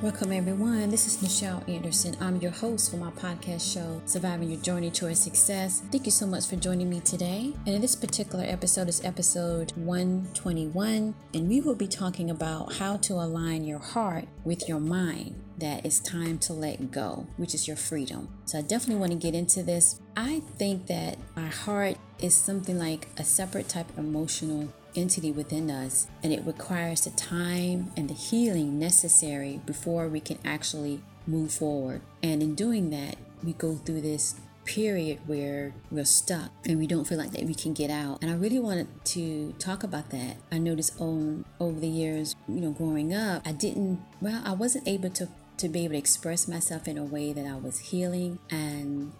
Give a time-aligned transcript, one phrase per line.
[0.00, 0.90] Welcome, everyone.
[0.90, 2.16] This is Nichel Anderson.
[2.20, 5.82] I'm your host for my podcast show, Surviving Your Journey Towards Success.
[5.90, 7.52] Thank you so much for joining me today.
[7.66, 12.98] And in this particular episode is episode 121, and we will be talking about how
[12.98, 15.42] to align your heart with your mind.
[15.58, 18.28] That it's time to let go, which is your freedom.
[18.44, 20.00] So, I definitely want to get into this.
[20.16, 25.70] I think that our heart is something like a separate type of emotional entity within
[25.70, 31.52] us, and it requires the time and the healing necessary before we can actually move
[31.52, 32.00] forward.
[32.22, 34.34] And in doing that, we go through this
[34.64, 38.18] period where we're stuck and we don't feel like that we can get out.
[38.20, 40.36] And I really wanted to talk about that.
[40.52, 44.86] I noticed on over the years, you know, growing up, I didn't well, I wasn't
[44.86, 48.38] able to to be able to express myself in a way that I was healing
[48.50, 49.12] and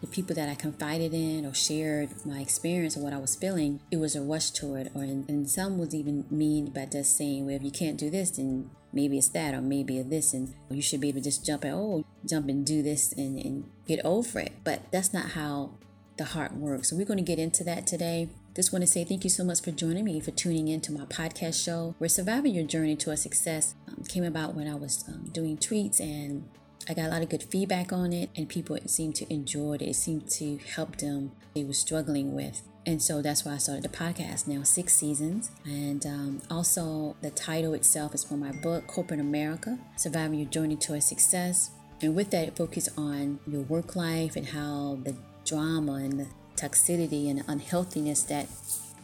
[0.00, 3.80] the people that I confided in or shared my experience or what I was feeling,
[3.90, 4.90] it was a rush to it.
[4.94, 8.30] Or and some was even mean by just saying, well, if you can't do this,
[8.30, 11.44] then maybe it's that, or maybe it's this, and you should be able to just
[11.44, 14.52] jump and oh, jump and do this and, and get over it.
[14.64, 15.72] But that's not how
[16.16, 16.90] the heart works.
[16.90, 18.28] So we're going to get into that today.
[18.54, 20.92] Just want to say thank you so much for joining me, for tuning in to
[20.92, 24.74] my podcast show, where surviving your journey to a success um, came about when I
[24.74, 26.48] was um, doing tweets and
[26.90, 29.82] I got a lot of good feedback on it, and people seemed to enjoy it.
[29.82, 32.62] It seemed to help them they were struggling with.
[32.84, 35.52] And so that's why I started the podcast now, six seasons.
[35.64, 40.74] And um, also, the title itself is from my book, Corporate America Surviving Your Journey
[40.74, 41.70] Towards Success.
[42.02, 46.26] And with that, it focuses on your work life and how the drama and the
[46.56, 48.48] toxicity and the unhealthiness that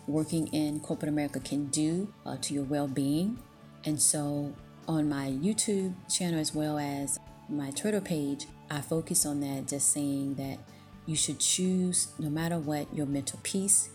[0.09, 3.39] working in corporate America can do uh, to your well being.
[3.85, 4.55] And so,
[4.89, 9.93] on my YouTube channel, as well as my Twitter page, I focus on that, just
[9.93, 10.59] saying that
[11.07, 13.91] you should choose, no matter what, your mental peace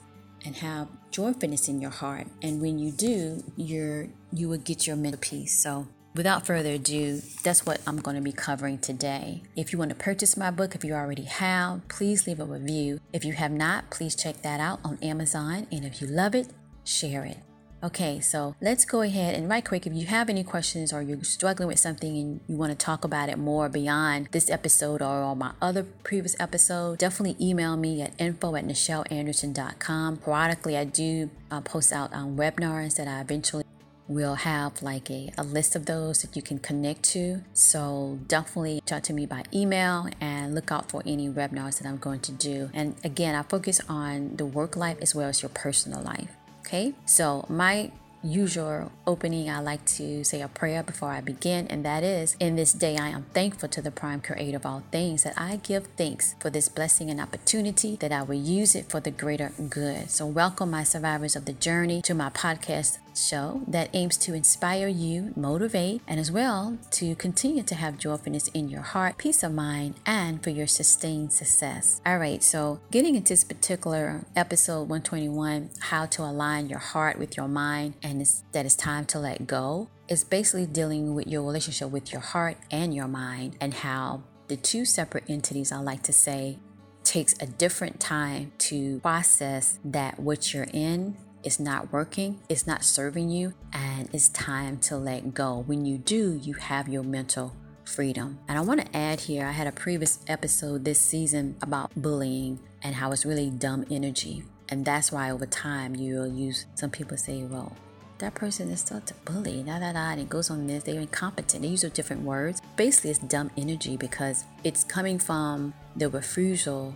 [0.46, 2.28] and have joyfulness in your heart.
[2.42, 5.62] And when you do, you're you will get your mental peace.
[5.62, 9.44] So without further ado, that's what I'm going to be covering today.
[9.56, 13.00] If you want to purchase my book, if you already have, please leave a review.
[13.14, 15.68] If you have not, please check that out on Amazon.
[15.72, 16.48] And if you love it,
[16.84, 17.38] share it.
[17.84, 19.88] Okay, so let's go ahead and right quick.
[19.88, 23.04] If you have any questions or you're struggling with something and you want to talk
[23.04, 28.04] about it more beyond this episode or on my other previous episode, definitely email me
[28.04, 30.18] at info at nichelanderson.com.
[30.18, 33.64] Periodically, I do uh, post out on webinars that I eventually
[34.08, 37.42] will have like a, a list of those that you can connect to.
[37.54, 41.98] So definitely talk to me by email and look out for any webinars that I'm
[41.98, 42.70] going to do.
[42.76, 46.30] And again, I focus on the work life as well as your personal life.
[46.62, 47.92] Okay, so my
[48.24, 52.56] usual opening, I like to say a prayer before I begin, and that is In
[52.56, 55.88] this day, I am thankful to the prime creator of all things that I give
[55.98, 60.12] thanks for this blessing and opportunity that I will use it for the greater good.
[60.12, 64.88] So, welcome, my survivors of the journey, to my podcast show that aims to inspire
[64.88, 69.54] you, motivate, and as well to continue to have joyfulness in your heart, peace of
[69.54, 72.02] mind, and for your sustained success.
[72.06, 77.38] All right, so getting into this particular episode 121, how to align your heart with
[77.38, 81.44] your mind, and it's, that it's time to let go, is basically dealing with your
[81.44, 86.04] relationship with your heart and your mind, and how the two separate entities, I like
[86.04, 86.60] to say,
[87.04, 92.84] takes a different time to process that what you're in it's not working, it's not
[92.84, 95.64] serving you, and it's time to let go.
[95.66, 98.40] When you do, you have your mental freedom.
[98.48, 102.60] And I want to add here I had a previous episode this season about bullying
[102.84, 104.44] and how it's really dumb energy.
[104.70, 107.76] And that's why over time you'll use some people say, well,
[108.20, 111.00] that person is still to bully, da da da, and it goes on this, they're
[111.00, 111.64] incompetent.
[111.64, 112.62] They use different words.
[112.76, 116.96] Basically, it's dumb energy because it's coming from the refusal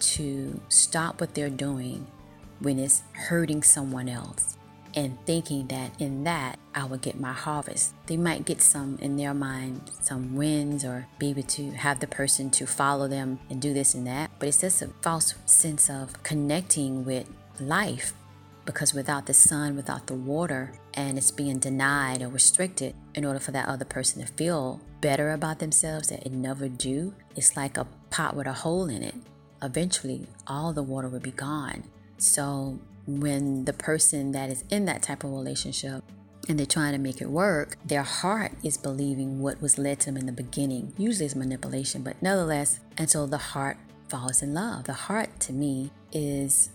[0.00, 2.06] to stop what they're doing
[2.60, 4.58] when it's hurting someone else
[4.94, 7.94] and thinking that in that I will get my harvest.
[8.06, 12.06] They might get some in their mind, some wins, or be able to have the
[12.06, 14.30] person to follow them and do this and that.
[14.38, 17.28] But it's just a false sense of connecting with
[17.60, 18.12] life
[18.64, 23.38] because without the sun, without the water, and it's being denied or restricted in order
[23.38, 27.78] for that other person to feel better about themselves that it never do, it's like
[27.78, 29.14] a pot with a hole in it.
[29.62, 31.84] Eventually, all the water will be gone
[32.18, 36.04] so when the person that is in that type of relationship
[36.48, 40.06] and they're trying to make it work, their heart is believing what was led to
[40.06, 40.92] them in the beginning.
[40.98, 43.78] Usually it's manipulation, but nonetheless, and so the heart
[44.08, 44.84] falls in love.
[44.84, 46.70] The heart to me is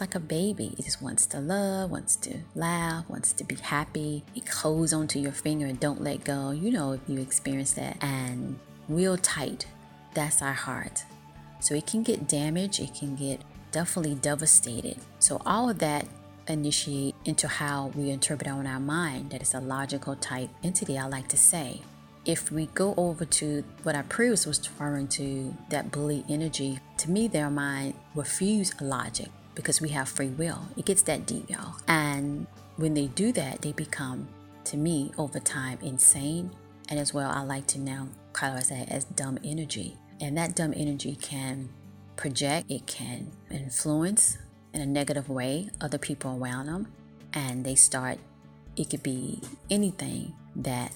[0.00, 0.74] like a baby.
[0.78, 4.24] It just wants to love, wants to laugh, wants to be happy.
[4.34, 6.50] It holds onto your finger and don't let go.
[6.50, 8.02] You know if you experience that.
[8.02, 8.58] And
[8.88, 9.66] real tight.
[10.14, 11.04] That's our heart.
[11.60, 13.40] So it can get damaged, it can get
[13.72, 14.98] definitely devastated.
[15.18, 16.06] So all of that
[16.48, 21.06] initiate into how we interpret on our mind that is a logical type entity I
[21.06, 21.82] like to say.
[22.26, 27.10] if we go over to what I previously was referring to, that bully energy, to
[27.10, 30.66] me, their mind refuse logic because we have free will.
[30.76, 31.76] It gets that deep, y'all.
[31.86, 32.46] And
[32.76, 34.28] when they do that, they become,
[34.64, 36.50] to me, over time, insane.
[36.88, 39.96] And as well, I like to now categorize that as dumb energy.
[40.20, 41.68] And that dumb energy can
[42.16, 44.38] project, it can influence
[44.72, 46.92] in a negative way other people around them.
[47.32, 48.18] And they start,
[48.76, 49.40] it could be
[49.70, 50.92] anything that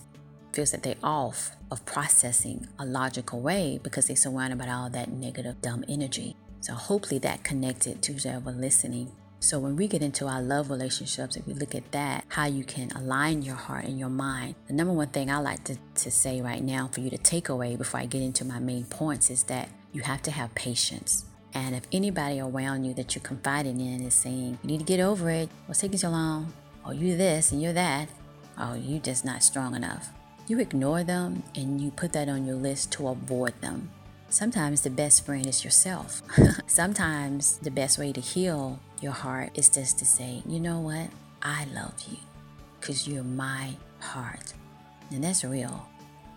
[0.52, 5.10] feels that they're off of processing a logical way because they're surrounded by all that
[5.10, 6.36] negative, dumb energy.
[6.60, 9.12] So hopefully that connected to whoever listening.
[9.42, 12.64] So when we get into our love relationships, if we look at that, how you
[12.64, 16.10] can align your heart and your mind, the number one thing I like to, to
[16.10, 19.30] say right now for you to take away before I get into my main points
[19.30, 21.24] is that you have to have patience.
[21.54, 25.00] And if anybody around you that you're confiding in is saying, you need to get
[25.00, 26.52] over it, what's taking so long?
[26.84, 28.08] Oh, you this and you're that.
[28.56, 30.10] Oh, you just not strong enough.
[30.46, 33.90] You ignore them and you put that on your list to avoid them.
[34.28, 36.22] Sometimes the best friend is yourself.
[36.68, 41.08] Sometimes the best way to heal your heart is just to say, you know what?
[41.42, 42.18] I love you
[42.78, 44.52] because you're my heart.
[45.10, 45.89] And that's real.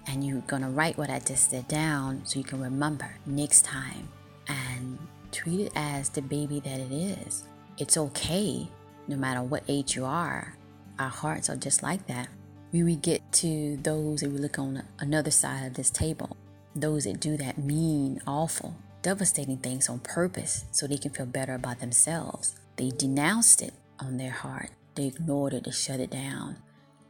[0.08, 4.10] And you're to write what I just said down so you can remember next time
[4.48, 5.00] and
[5.32, 7.44] treat it as the baby that it is.
[7.78, 8.68] It's okay
[9.08, 10.56] no matter what age you are.
[11.00, 12.28] Our hearts are just like that
[12.74, 16.36] when we get to those that we look on another side of this table,
[16.76, 21.54] those that do that mean, awful, devastating things on purpose so they can feel better
[21.54, 22.56] about themselves.
[22.78, 24.72] They denounced it on their heart.
[24.96, 26.58] They ignored it, they shut it down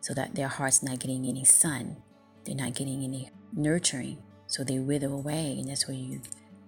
[0.01, 1.95] so that their heart's not getting any sun.
[2.45, 4.17] They're not getting any nurturing.
[4.47, 6.21] So they wither away, and that's where you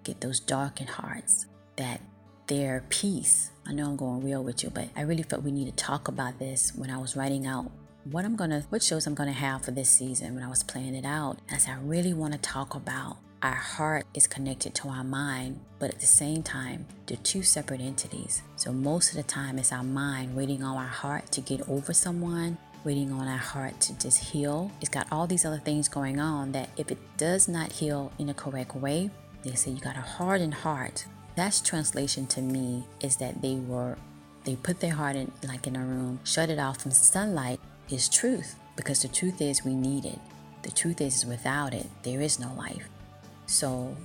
[0.04, 1.46] get those darkened hearts
[1.76, 2.02] that
[2.48, 3.52] their peace.
[3.68, 6.08] I know I'm going real with you, but I really felt we need to talk
[6.08, 7.72] about this when I was writing out
[8.04, 10.96] what I'm gonna, what shows I'm gonna have for this season when I was playing
[10.96, 11.40] it out.
[11.52, 15.92] As I really want to talk about our heart is connected to our mind, but
[15.92, 18.42] at the same time, they're two separate entities.
[18.56, 21.94] So most of the time, it's our mind waiting on our heart to get over
[21.94, 24.72] someone, waiting on our heart to just heal.
[24.80, 28.30] It's got all these other things going on that if it does not heal in
[28.30, 29.10] a correct way,
[29.44, 31.06] they say you got a hardened heart.
[31.36, 33.98] That's translation to me is that they were
[34.46, 37.60] they put their heart in like in a room, shut it off from sunlight,
[37.90, 40.20] is truth because the truth is we need it.
[40.62, 42.88] The truth is without it, there is no life.
[43.48, 43.96] So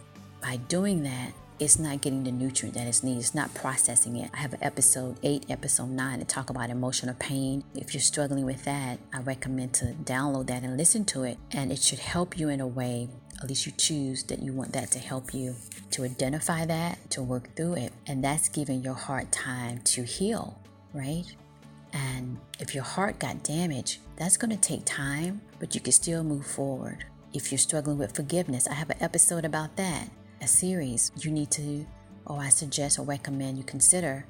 [0.43, 3.21] by doing that, it's not getting the nutrient that it's needed.
[3.21, 4.31] It's not processing it.
[4.33, 7.63] I have an episode eight, episode nine to talk about emotional pain.
[7.75, 11.37] If you're struggling with that, I recommend to download that and listen to it.
[11.53, 13.11] And it should help you in a way,
[13.43, 15.55] at least you choose that you want that to help you
[15.91, 17.93] to identify that, to work through it.
[18.07, 20.59] And that's giving your heart time to heal,
[20.95, 21.27] right?
[21.93, 26.25] And if your heart got damaged, that's going to take time, but you can still
[26.25, 27.05] move forward.
[27.35, 30.09] If you're struggling with forgiveness, I have an episode about that,
[30.41, 31.13] a series.
[31.17, 31.87] You need to,
[32.27, 34.25] or I suggest or recommend you consider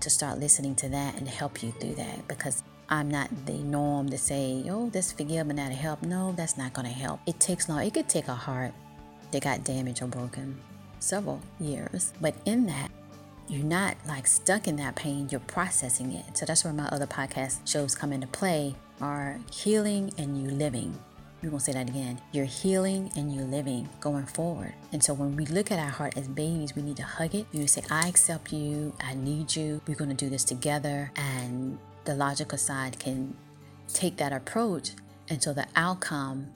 [0.00, 4.08] to start listening to that and help you through that because I'm not the norm
[4.10, 6.02] to say, oh, this forgive and that'll help.
[6.02, 7.20] No, that's not going to help.
[7.26, 7.84] It takes long.
[7.84, 8.72] It could take a heart
[9.32, 10.56] that got damaged or broken
[11.00, 12.12] several years.
[12.20, 12.90] But in that,
[13.48, 16.36] you're not like stuck in that pain, you're processing it.
[16.36, 20.98] So that's where my other podcast shows come into play are healing and you living.
[21.42, 22.20] We're gonna say that again.
[22.32, 24.74] You're healing and you're living going forward.
[24.92, 27.46] And so when we look at our heart as babies, we need to hug it.
[27.52, 31.12] You say, I accept you, I need you, we're gonna do this together.
[31.16, 33.36] And the logical side can
[33.92, 34.90] take that approach.
[35.28, 36.48] And so the outcome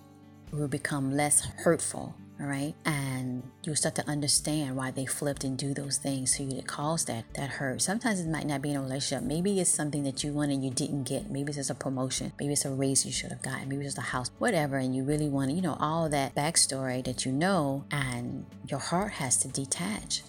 [0.53, 2.75] will become less hurtful all right?
[2.85, 6.67] And you'll start to understand why they flipped and do those things to you that
[6.67, 7.83] caused that that hurt.
[7.83, 9.25] Sometimes it might not be in a relationship.
[9.25, 11.31] Maybe it's something that you want and you didn't get.
[11.31, 12.33] Maybe it's just a promotion.
[12.41, 13.69] Maybe it's a raise you should have gotten.
[13.69, 14.79] Maybe it's a house whatever.
[14.79, 19.13] And you really want you know all that backstory that you know and your heart
[19.13, 20.23] has to detach.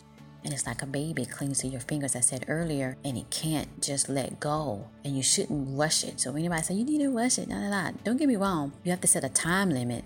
[0.44, 3.80] And it's like a baby clings to your fingers, I said earlier, and it can't
[3.80, 4.88] just let go.
[5.06, 6.20] And you shouldn't rush it.
[6.20, 7.92] So anybody say you need to rush it, nah, nah, nah.
[8.04, 8.74] Don't get me wrong.
[8.84, 10.04] You have to set a time limit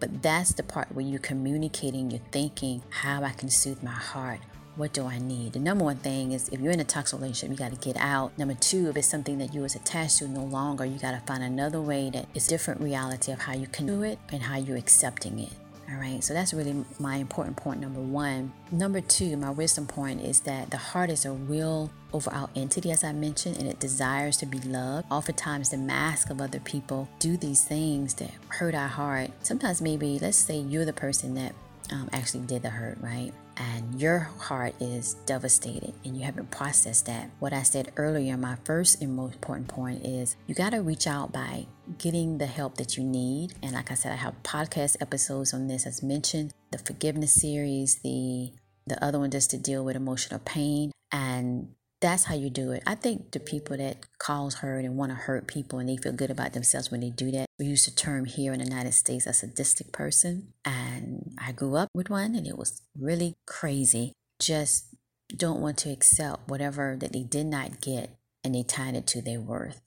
[0.00, 4.40] but that's the part where you're communicating, you're thinking how I can soothe my heart.
[4.76, 5.52] What do I need?
[5.52, 7.96] The number one thing is if you're in a toxic relationship, you got to get
[7.96, 8.36] out.
[8.36, 11.20] Number two, if it's something that you was attached to no longer, you got to
[11.26, 14.56] find another way that is different reality of how you can do it and how
[14.56, 15.52] you're accepting it.
[15.90, 18.52] All right, so that's really my important point number one.
[18.72, 23.04] Number two, my wisdom point is that the heart is a real overall entity, as
[23.04, 25.06] I mentioned, and it desires to be loved.
[25.10, 29.30] Oftentimes, the mask of other people do these things that hurt our heart.
[29.42, 31.54] Sometimes, maybe, let's say you're the person that
[31.92, 33.32] um, actually did the hurt, right?
[33.56, 37.30] And your heart is devastated and you haven't processed that.
[37.38, 41.06] What I said earlier, my first and most important point is you got to reach
[41.06, 41.66] out by
[41.98, 43.54] getting the help that you need.
[43.62, 47.96] And like I said, I have podcast episodes on this as mentioned, the forgiveness series,
[47.96, 48.52] the
[48.86, 51.68] the other one just to deal with emotional pain and
[52.04, 52.82] that's how you do it.
[52.86, 56.12] I think the people that cause hurt and want to hurt people and they feel
[56.12, 57.46] good about themselves when they do that.
[57.58, 60.52] We use the term here in the United States a sadistic person.
[60.66, 64.12] And I grew up with one and it was really crazy.
[64.38, 64.94] Just
[65.34, 69.22] don't want to accept whatever that they did not get and they tied it to
[69.22, 69.80] their worth.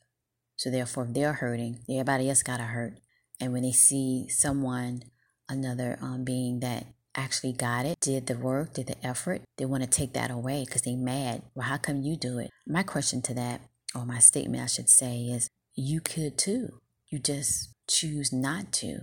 [0.55, 2.95] So therefore, they're hurting, everybody else gotta hurt.
[3.39, 5.03] And when they see someone,
[5.47, 9.83] another um, being that actually got it, did the work, did the effort, they want
[9.83, 11.41] to take that away because they mad.
[11.55, 12.51] Well, how come you do it?
[12.65, 13.61] My question to that,
[13.95, 16.81] or my statement I should say, is you could too.
[17.09, 18.99] You just choose not to.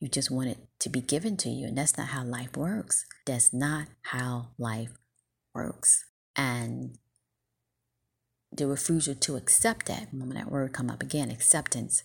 [0.00, 1.66] You just want it to be given to you.
[1.66, 3.04] And that's not how life works.
[3.26, 4.92] That's not how life
[5.54, 6.04] works.
[6.36, 6.98] And
[8.52, 12.02] the refusal to accept that, when that word come up again, acceptance,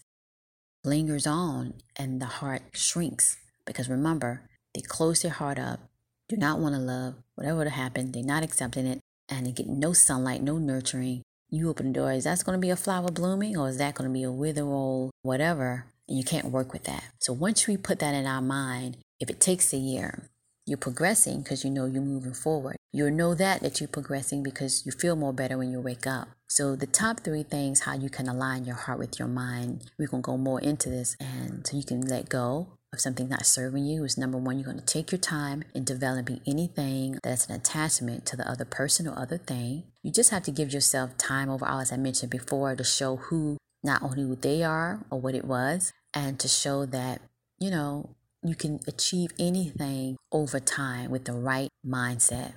[0.84, 3.38] lingers on and the heart shrinks.
[3.66, 5.80] Because remember, they close their heart up,
[6.28, 9.68] do not want to love, whatever would happen, they're not accepting it, and they get
[9.68, 11.24] no sunlight, no nurturing.
[11.50, 13.96] You open the door, is that going to be a flower blooming or is that
[13.96, 15.86] going to be a wither old whatever?
[16.08, 17.04] And you can't work with that.
[17.20, 20.30] So once we put that in our mind, if it takes a year,
[20.66, 22.76] you're progressing because you know you're moving forward.
[22.92, 26.30] You'll know that that you're progressing because you feel more better when you wake up.
[26.48, 29.92] So the top three things how you can align your heart with your mind.
[30.00, 33.46] We're gonna go more into this and so you can let go of something not
[33.46, 37.48] serving you is number one, you're going to take your time in developing anything that's
[37.48, 39.84] an attachment to the other person or other thing.
[40.02, 43.58] You just have to give yourself time overall, as I mentioned before, to show who,
[43.84, 47.22] not only who they are or what it was, and to show that,
[47.60, 52.54] you know, you can achieve anything over time with the right mindset.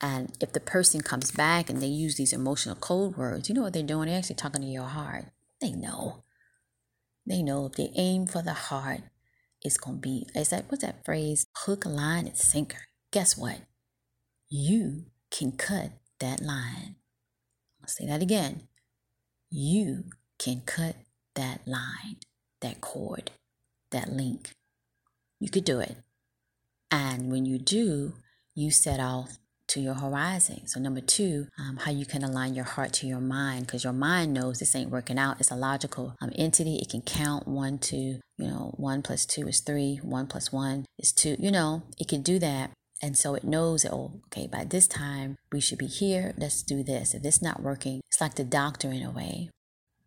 [0.00, 3.62] And if the person comes back and they use these emotional code words, you know
[3.62, 4.08] what they're doing?
[4.08, 5.26] They're actually talking to your heart.
[5.60, 6.24] They know.
[7.26, 9.00] They know if they aim for the heart,
[9.66, 11.46] it's going to be, is that, what's that phrase?
[11.58, 12.86] Hook, line, and sinker.
[13.12, 13.60] Guess what?
[14.48, 16.96] You can cut that line.
[17.82, 18.68] I'll say that again.
[19.50, 20.04] You
[20.38, 20.96] can cut
[21.34, 22.16] that line,
[22.60, 23.30] that cord,
[23.90, 24.52] that link.
[25.40, 25.96] You could do it.
[26.90, 28.14] And when you do,
[28.54, 30.66] you set off to your horizon.
[30.66, 33.92] So, number two, um, how you can align your heart to your mind because your
[33.92, 35.40] mind knows this ain't working out.
[35.40, 36.76] It's a logical um, entity.
[36.76, 40.86] It can count one, two, you know, one plus two is three, one plus one
[40.98, 42.70] is two, you know, it can do that.
[43.02, 46.32] And so it knows that, oh, okay, by this time we should be here.
[46.38, 47.14] Let's do this.
[47.14, 49.50] If it's not working, it's like the doctor in a way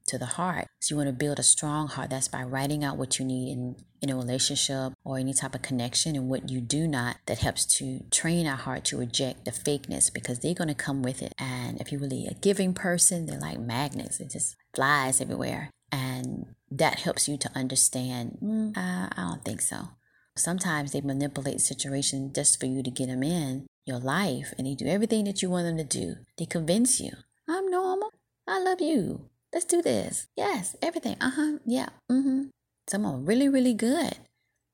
[0.09, 0.67] to the heart.
[0.79, 2.09] So you want to build a strong heart.
[2.09, 5.61] That's by writing out what you need in, in a relationship or any type of
[5.61, 7.17] connection and what you do not.
[7.25, 11.01] That helps to train our heart to reject the fakeness because they're going to come
[11.01, 11.33] with it.
[11.39, 14.19] And if you're really a giving person, they're like magnets.
[14.19, 15.69] It just flies everywhere.
[15.91, 19.89] And that helps you to understand, mm, I, I don't think so.
[20.35, 24.65] Sometimes they manipulate the situation just for you to get them in your life and
[24.65, 26.15] they do everything that you want them to do.
[26.37, 27.11] They convince you,
[27.47, 28.11] I'm normal.
[28.47, 29.29] I love you.
[29.53, 30.27] Let's do this.
[30.35, 31.17] Yes, everything.
[31.19, 31.57] Uh huh.
[31.65, 31.89] Yeah.
[32.11, 32.41] Mm hmm.
[32.89, 34.17] Some are really, really good.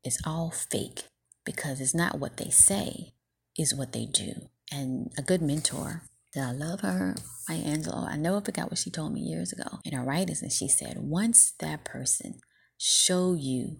[0.03, 1.03] It's all fake
[1.45, 3.13] because it's not what they say,
[3.57, 4.49] is what they do.
[4.71, 6.03] And a good mentor
[6.33, 7.15] that I love her,
[7.47, 8.09] Maya Angelou.
[8.09, 10.97] I never forgot what she told me years ago in her writings, and she said,
[10.97, 12.39] once that person
[12.77, 13.77] show you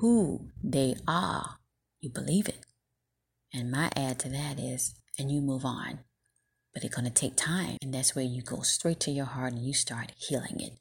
[0.00, 1.58] who they are,
[2.00, 2.64] you believe it.
[3.52, 6.00] And my add to that is, and you move on
[6.72, 7.76] but it's going to take time.
[7.82, 10.72] And that's where you go straight to your heart and you start healing it,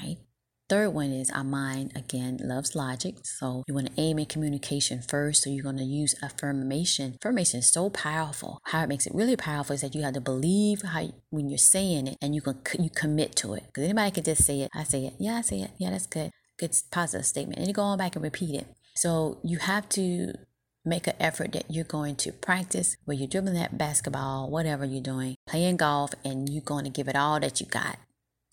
[0.00, 0.16] right?
[0.68, 3.24] Third one is our mind, again, loves logic.
[3.24, 5.42] So you want to aim at communication first.
[5.42, 7.16] So you're going to use affirmation.
[7.22, 8.60] Affirmation is so powerful.
[8.64, 11.48] How it makes it really powerful is that you have to believe how you, when
[11.48, 13.62] you're saying it and you can you commit to it.
[13.66, 14.70] Because anybody can just say it.
[14.74, 15.14] I say it.
[15.18, 15.70] Yeah, I say it.
[15.78, 16.32] Yeah, that's good.
[16.58, 17.58] Good positive statement.
[17.58, 18.66] And you go on back and repeat it.
[18.94, 20.34] So you have to
[20.88, 25.02] make an effort that you're going to practice where you're dribbling that basketball, whatever you're
[25.02, 27.98] doing, playing golf, and you're going to give it all that you got.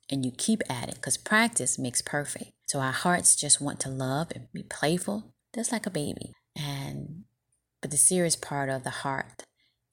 [0.10, 2.51] And you keep at it because practice makes perfect.
[2.68, 6.34] So our hearts just want to love and be playful, just like a baby.
[6.56, 7.24] And
[7.82, 9.44] but the serious part of the heart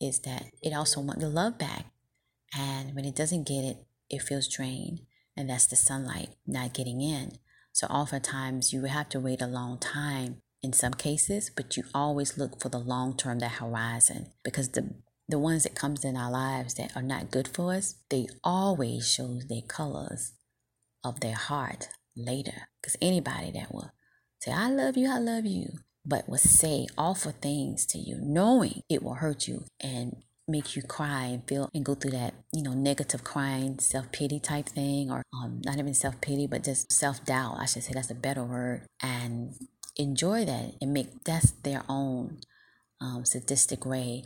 [0.01, 1.87] is that it also wants the love back.
[2.57, 3.79] And when it doesn't get it,
[4.11, 5.01] it feels drained.
[5.37, 7.33] And that's the sunlight not getting in.
[7.73, 12.39] So oftentimes you have to wait a long time in some cases, but you always
[12.39, 14.95] look for the long term, that horizon, because the
[15.29, 19.11] the ones that comes in our lives that are not good for us, they always
[19.11, 20.33] shows their colors
[21.05, 22.69] of their heart later.
[22.81, 23.93] Because anybody that will
[24.41, 28.83] say, I love you, I love you, but will say awful things to you, knowing
[28.91, 32.63] it will hurt you and make you cry and feel and go through that, you
[32.63, 36.93] know, negative crying, self pity type thing, or um, not even self pity, but just
[36.93, 37.57] self doubt.
[37.59, 38.83] I should say that's a better word.
[39.01, 39.55] And
[39.97, 42.39] enjoy that and make that's their own
[43.01, 44.25] um, sadistic way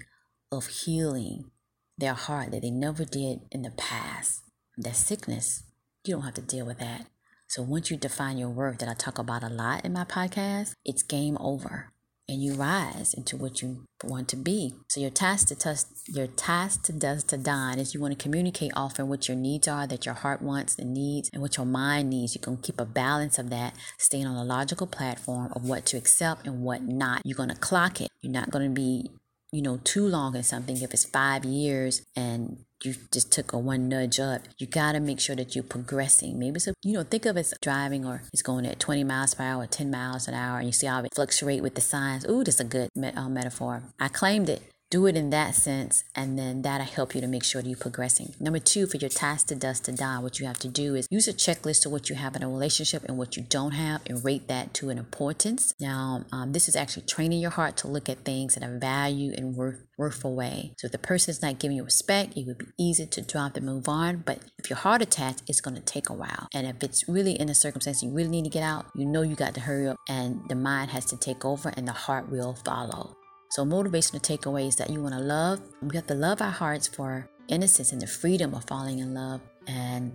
[0.52, 1.50] of healing
[1.98, 4.42] their heart that they never did in the past.
[4.76, 5.62] That sickness,
[6.04, 7.06] you don't have to deal with that.
[7.48, 10.74] So once you define your worth, that I talk about a lot in my podcast,
[10.84, 11.92] it's game over
[12.28, 14.74] and you rise into what you want to be.
[14.88, 18.22] So your task to test, your task to does to dine is you want to
[18.22, 21.66] communicate often what your needs are, that your heart wants and needs, and what your
[21.66, 22.34] mind needs.
[22.34, 25.96] You can keep a balance of that, staying on a logical platform of what to
[25.96, 27.22] accept and what not.
[27.24, 28.10] You're gonna clock it.
[28.22, 29.10] You're not gonna be,
[29.52, 30.76] you know, too long in something.
[30.76, 34.42] If it's five years and you just took a one nudge up.
[34.58, 36.38] You got to make sure that you're progressing.
[36.38, 39.34] Maybe so, you know, think of it as driving or it's going at 20 miles
[39.34, 42.26] per hour, 10 miles an hour, and you see how it fluctuate with the signs.
[42.28, 43.82] Ooh, that's a good uh, metaphor.
[43.98, 47.42] I claimed it do it in that sense and then that'll help you to make
[47.42, 48.34] sure that you're progressing.
[48.38, 51.08] Number two for your task to dust to die what you have to do is
[51.10, 54.00] use a checklist of what you have in a relationship and what you don't have
[54.06, 55.74] and rate that to an importance.
[55.80, 59.32] Now um, this is actually training your heart to look at things in a value
[59.36, 60.74] and worth worthful way.
[60.78, 63.56] So if the person is not giving you respect it would be easy to drop
[63.56, 66.48] and move on but if your heart attached it's going to take a while.
[66.54, 69.22] And if it's really in a circumstance you really need to get out you know
[69.22, 72.30] you got to hurry up and the mind has to take over and the heart
[72.30, 73.16] will follow
[73.48, 75.60] so, motivational takeaway is that you want to love.
[75.80, 79.40] We have to love our hearts for innocence and the freedom of falling in love.
[79.66, 80.12] And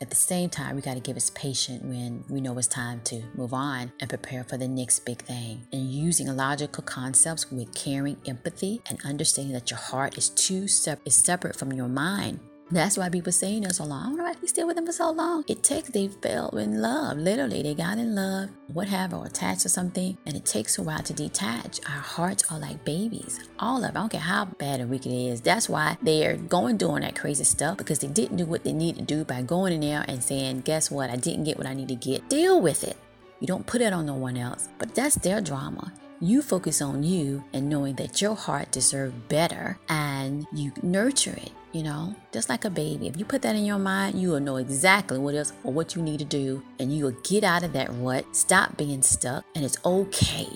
[0.00, 3.00] at the same time, we got to give us patience when we know it's time
[3.04, 5.66] to move on and prepare for the next big thing.
[5.72, 11.16] And using logical concepts with caring, empathy, and understanding that your heart is too is
[11.16, 12.40] separate from your mind
[12.76, 14.16] that's why people staying there so long.
[14.18, 15.44] Why he stayed with them for so long.
[15.46, 17.18] It takes they fell in love.
[17.18, 21.02] Literally, they got in love, whatever, or attached to something, and it takes a while
[21.02, 21.80] to detach.
[21.86, 23.40] Our hearts are like babies.
[23.58, 23.96] All of it.
[23.96, 25.40] I don't care how bad and wicked it is.
[25.40, 28.96] That's why they're going doing that crazy stuff because they didn't do what they need
[28.96, 31.10] to do by going in there and saying, guess what?
[31.10, 32.28] I didn't get what I need to get.
[32.28, 32.96] Deal with it.
[33.40, 34.68] You don't put it on no one else.
[34.78, 35.92] But that's their drama.
[36.22, 41.52] You focus on you and knowing that your heart deserves better and you nurture it
[41.72, 43.08] you know, just like a baby.
[43.08, 45.94] If you put that in your mind, you will know exactly what else or what
[45.94, 49.44] you need to do, and you will get out of that rut, stop being stuck,
[49.54, 50.48] and it's okay.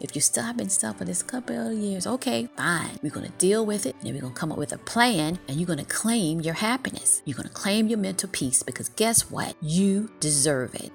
[0.00, 2.98] If you stop being stuck for this couple of years, okay, fine.
[3.02, 5.58] We're gonna deal with it, and then we're gonna come up with a plan, and
[5.58, 7.22] you're gonna claim your happiness.
[7.24, 9.54] You're gonna claim your mental peace because guess what?
[9.60, 10.90] You deserve it.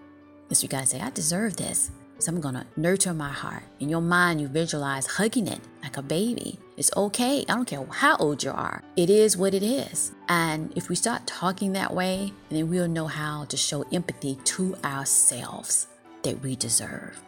[0.52, 1.92] So you gotta say, I deserve this.
[2.20, 3.64] So I'm gonna nurture my heart.
[3.80, 6.60] In your mind, you visualize hugging it like a baby.
[6.78, 7.46] It's okay.
[7.48, 8.84] I don't care how old you are.
[8.96, 10.12] It is what it is.
[10.28, 14.76] And if we start talking that way, then we'll know how to show empathy to
[14.84, 15.88] ourselves
[16.24, 17.22] that we deserve.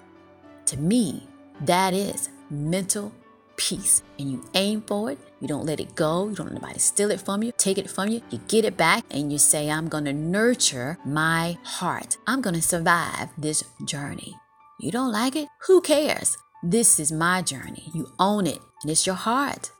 [0.66, 1.28] To me,
[1.62, 3.14] that is mental
[3.56, 4.04] peace.
[4.20, 5.20] And you aim for it.
[5.40, 6.30] You don't let it go.
[6.30, 8.22] You don't let anybody steal it from you, take it from you.
[8.30, 12.18] You get it back and you say, I'm going to nurture my heart.
[12.26, 14.36] I'm going to survive this journey.
[14.80, 15.48] You don't like it?
[15.62, 16.38] Who cares?
[16.62, 17.90] This is my journey.
[17.96, 19.72] You own it, and it's your heart.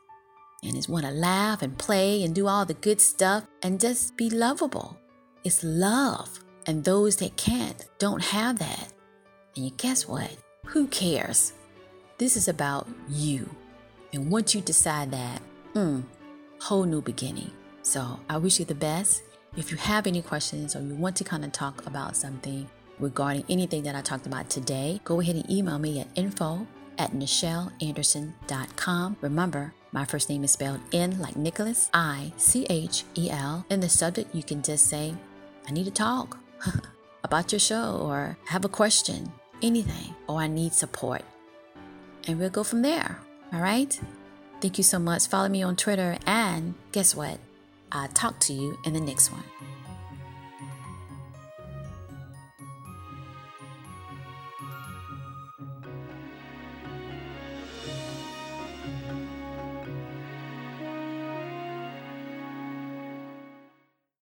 [0.64, 4.16] And it's want to laugh and play and do all the good stuff and just
[4.16, 4.98] be lovable.
[5.44, 6.40] It's love.
[6.66, 8.92] And those that can't don't have that.
[9.54, 10.36] And you guess what?
[10.66, 11.52] Who cares?
[12.18, 13.48] This is about you.
[14.12, 15.40] And once you decide that,
[15.74, 16.02] mm,
[16.60, 17.52] whole new beginning.
[17.82, 19.22] So I wish you the best.
[19.56, 22.68] If you have any questions or you want to kind of talk about something,
[23.00, 26.66] regarding anything that I talked about today, go ahead and email me at info
[26.98, 29.16] at nichelanderson.com.
[29.20, 33.64] Remember, my first name is spelled N like Nicholas, I C H E L.
[33.70, 35.14] In the subject, you can just say,
[35.66, 36.38] I need to talk
[37.24, 39.32] about your show or have a question,
[39.62, 41.22] anything, or I need support.
[42.26, 43.18] And we'll go from there.
[43.52, 43.98] All right?
[44.60, 45.28] Thank you so much.
[45.28, 47.38] Follow me on Twitter, and guess what?
[47.92, 49.44] I'll talk to you in the next one.